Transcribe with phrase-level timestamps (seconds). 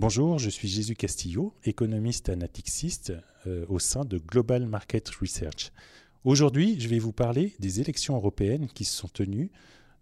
[0.00, 3.12] Bonjour, je suis Jésus Castillo, économiste anatixiste
[3.46, 5.72] euh, au sein de Global Market Research.
[6.24, 9.50] Aujourd'hui, je vais vous parler des élections européennes qui se sont tenues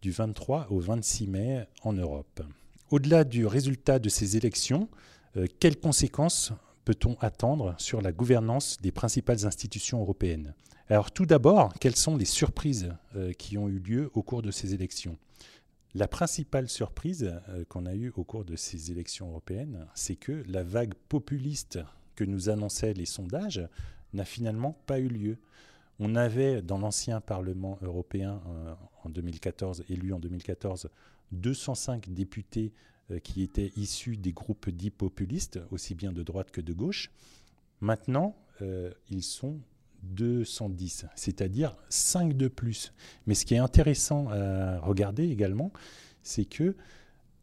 [0.00, 2.42] du 23 au 26 mai en Europe.
[2.90, 4.88] Au-delà du résultat de ces élections,
[5.36, 6.52] euh, quelles conséquences
[6.84, 10.54] peut-on attendre sur la gouvernance des principales institutions européennes?
[10.88, 14.50] Alors tout d'abord, quelles sont les surprises euh, qui ont eu lieu au cours de
[14.50, 15.16] ces élections?
[15.94, 20.42] La principale surprise euh, qu'on a eue au cours de ces élections européennes, c'est que
[20.48, 21.80] la vague populiste
[22.16, 23.68] que nous annonçaient les sondages
[24.14, 25.38] n'a finalement pas eu lieu.
[25.98, 28.74] On avait dans l'ancien Parlement européen euh,
[29.04, 30.88] en 2014, élu en 2014,
[31.32, 32.72] 205 députés
[33.10, 37.10] euh, qui étaient issus des groupes dits populistes, aussi bien de droite que de gauche.
[37.80, 38.36] Maintenant,
[39.10, 39.58] ils sont
[40.02, 42.92] 210, c'est-à-dire 5 de plus.
[43.26, 45.72] Mais ce qui est intéressant à regarder également,
[46.22, 46.76] c'est que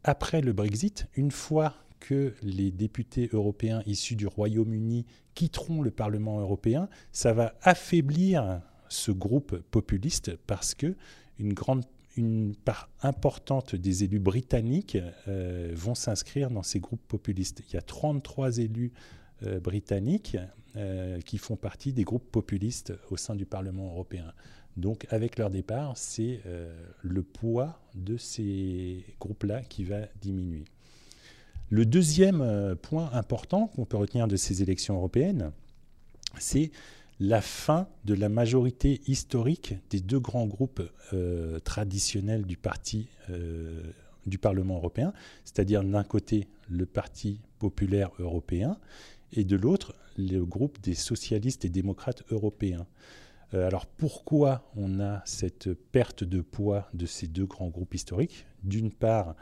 [0.04, 6.40] après le Brexit, une fois que les députés européens issus du Royaume-Uni quitteront le Parlement
[6.40, 10.96] européen, ça va affaiblir ce groupe populiste parce que
[11.38, 11.84] une grande
[12.16, 17.62] une part importante des élus britanniques euh, vont s'inscrire dans ces groupes populistes.
[17.68, 18.92] Il y a 33 élus
[19.44, 20.36] euh, britanniques
[20.76, 24.32] euh, qui font partie des groupes populistes au sein du Parlement européen.
[24.76, 30.64] Donc avec leur départ, c'est euh, le poids de ces groupes-là qui va diminuer.
[31.70, 35.52] Le deuxième point important qu'on peut retenir de ces élections européennes,
[36.38, 36.72] c'est
[37.20, 40.82] la fin de la majorité historique des deux grands groupes
[41.62, 43.06] traditionnels du parti
[44.26, 45.12] du Parlement européen,
[45.44, 48.76] c'est-à-dire d'un côté le Parti populaire européen
[49.32, 52.86] et de l'autre le groupe des socialistes et démocrates européens.
[53.54, 58.46] Euh, alors pourquoi on a cette perte de poids de ces deux grands groupes historiques?
[58.62, 59.34] D'une part,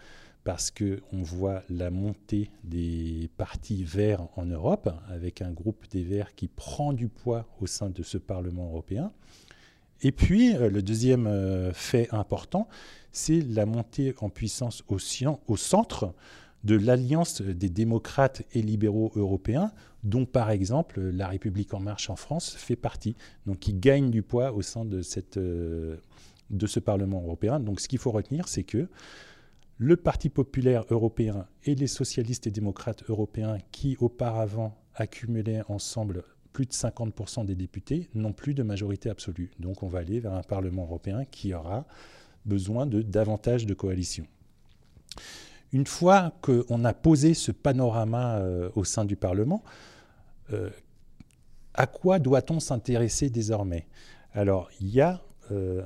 [0.45, 6.35] parce qu'on voit la montée des partis verts en Europe, avec un groupe des verts
[6.35, 9.13] qui prend du poids au sein de ce Parlement européen.
[10.01, 12.69] Et puis, euh, le deuxième euh, fait important,
[13.11, 14.99] c'est la montée en puissance au,
[15.49, 16.15] au centre
[16.65, 19.73] de l'alliance des démocrates et libéraux européens,
[20.05, 24.23] dont par exemple la République en marche en France fait partie, donc qui gagne du
[24.23, 24.87] poids au sein
[25.37, 25.97] euh,
[26.51, 27.61] de ce Parlement européen.
[27.61, 28.89] Donc ce qu'il faut retenir, c'est que
[29.81, 36.67] le Parti populaire européen et les socialistes et démocrates européens, qui auparavant accumulaient ensemble plus
[36.67, 39.53] de 50% des députés, n'ont plus de majorité absolue.
[39.61, 41.87] Donc on va aller vers un Parlement européen qui aura
[42.45, 44.27] besoin de davantage de coalitions.
[45.73, 49.63] Une fois qu'on a posé ce panorama euh, au sein du Parlement,
[50.53, 50.71] euh,
[51.75, 53.87] à quoi doit-on s'intéresser désormais?
[54.33, 55.83] Alors, il y a euh,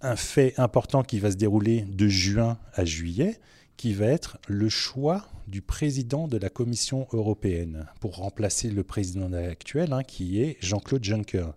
[0.00, 3.40] un, fait important qui va se dérouler de juin à juillet,
[3.76, 9.32] qui va être le choix du président de la Commission européenne pour remplacer le président
[9.32, 11.52] actuel, hein, qui est Jean-Claude Juncker.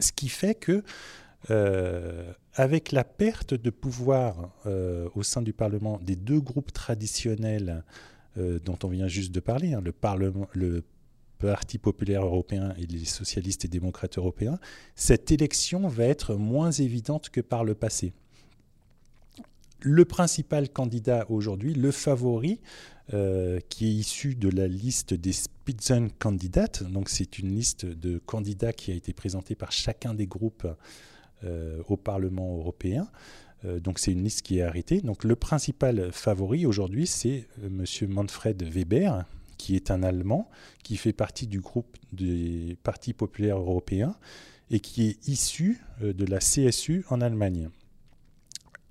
[0.00, 0.82] Ce qui fait que
[1.50, 7.84] euh, avec la perte de pouvoir euh, au sein du Parlement des deux groupes traditionnels
[8.38, 9.82] euh, dont on vient juste de parler, hein,
[10.54, 10.82] le,
[11.38, 14.58] Parti populaire européen et les socialistes et démocrates européens,
[14.94, 18.14] cette élection va être moins évidente que par le passé.
[19.80, 22.62] Le principal candidat aujourd'hui, le favori,
[23.10, 28.90] qui est issu de la liste des Spitzenkandidaten, donc c'est une liste de candidats qui
[28.90, 30.66] a été présentée par chacun des groupes
[31.88, 33.08] au Parlement européen.
[33.64, 35.00] Euh, donc c'est une liste qui est arrêtée.
[35.00, 38.10] Donc le principal favori aujourd'hui, c'est euh, M.
[38.10, 39.24] Manfred Weber,
[39.58, 40.48] qui est un Allemand,
[40.82, 44.16] qui fait partie du groupe des partis populaires européens
[44.70, 47.70] et qui est issu de la CSU en Allemagne.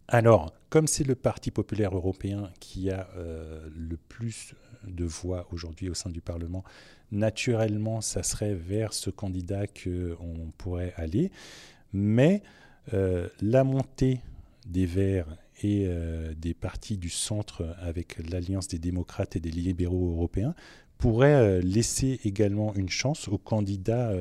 [0.07, 4.55] Alors, comme c'est le Parti populaire européen qui a le plus
[4.87, 6.63] de voix aujourd'hui au sein du Parlement,
[7.11, 11.29] naturellement, ça serait vers ce candidat qu'on pourrait aller.
[11.95, 12.43] Mais
[12.93, 14.19] euh, la montée
[14.67, 20.11] des Verts et euh, des partis du centre avec l'Alliance des démocrates et des libéraux
[20.11, 20.55] européens
[20.97, 24.11] pourrait euh, laisser également une chance au candidat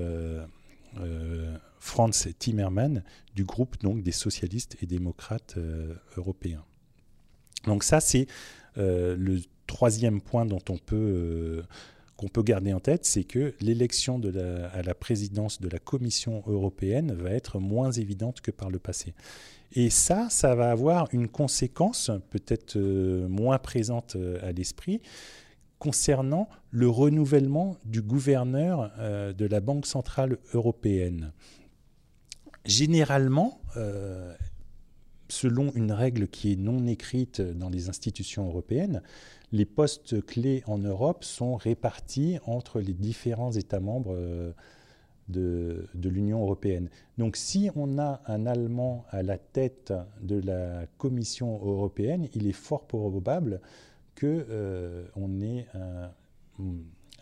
[1.81, 3.03] Franz Timmermans
[3.35, 5.57] du groupe donc, des socialistes et démocrates
[6.17, 6.65] européens.
[7.67, 8.29] Donc ça, c'est
[8.77, 11.65] le troisième point dont on peut
[12.17, 14.21] qu'on peut garder en tête, c'est que l'élection
[14.73, 19.15] à la présidence de la Commission européenne va être moins évidente que par le passé.
[19.73, 25.01] Et ça, ça va avoir une conséquence peut-être euh, moins présente euh, à l'esprit
[25.81, 31.33] concernant le renouvellement du gouverneur euh, de la Banque centrale européenne.
[32.65, 33.61] Généralement,
[35.29, 39.03] selon une règle qui est non écrite dans les institutions européennes,
[39.55, 44.53] les postes clés en Europe sont répartis entre les différents États membres euh,
[45.29, 46.91] de, l'Union européenne.
[47.19, 52.53] Donc si on a un Allemand à la tête de la Commission européenne, il est
[52.53, 53.61] fort probable
[54.19, 55.07] qu'on euh,
[55.41, 55.67] ait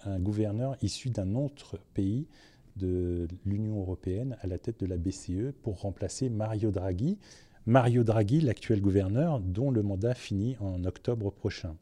[0.07, 2.29] un gouverneur issu d'un autre pays
[2.77, 7.19] de l'Union européenne à la tête de la BCE pour remplacer Mario Draghi.
[7.67, 11.77] Mario Draghi, l'actuel gouverneur, dont le mandat finit en octobre prochain.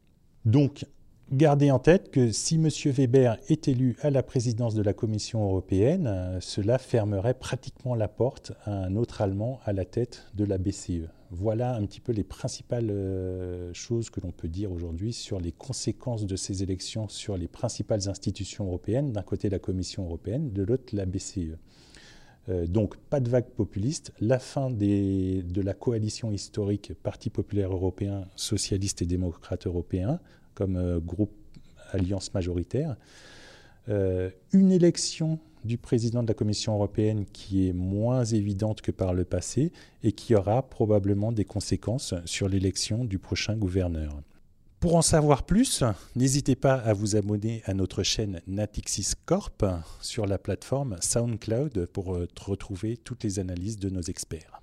[0.45, 0.85] Donc,
[1.31, 2.67] gardez en tête que si M.
[2.85, 8.07] Weber est élu à la présidence de la Commission européenne, euh, cela fermerait pratiquement la
[8.07, 11.09] porte à un autre Allemand à la tête de la BCE.
[11.29, 15.51] Voilà un petit peu les principales euh, choses que l'on peut dire aujourd'hui sur les
[15.51, 20.63] conséquences de ces élections sur les principales institutions européennes, d'un côté la Commission européenne, de
[20.63, 21.55] l'autre la BCE.
[22.49, 28.25] Euh, donc pas de vague populiste, la fin de la coalition historique Parti populaire européen,
[28.35, 30.19] socialiste et démocrate européen
[30.53, 31.33] comme euh, groupe
[31.91, 32.95] alliance majoritaire,
[34.53, 39.25] une élection du président de la Commission européenne qui est moins évidente que par le
[39.25, 39.71] passé
[40.03, 44.21] et qui aura probablement des conséquences sur l'élection du prochain gouverneur.
[44.81, 45.83] Pour en savoir plus,
[46.15, 49.63] n'hésitez pas à vous abonner à notre chaîne Natixis Corp
[50.01, 54.59] sur la plateforme SoundCloud pour euh, retrouver toutes les analyses de nos experts.